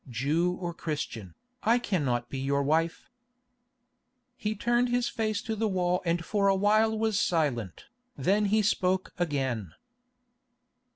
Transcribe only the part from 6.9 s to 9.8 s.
was silent. Then he spoke again.